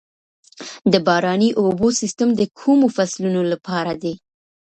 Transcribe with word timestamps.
د 0.91 0.93
باراني 1.07 1.49
اوبو 1.61 1.87
سیستم 1.99 2.29
د 2.35 2.41
کومو 2.59 2.87
فصلونو 2.95 3.41
لپاره 3.51 3.91
دی؟ 4.01 4.13